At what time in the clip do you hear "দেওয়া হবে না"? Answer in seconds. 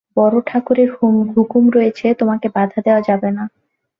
2.85-3.43